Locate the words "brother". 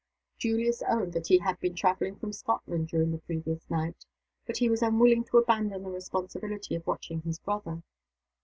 7.37-7.83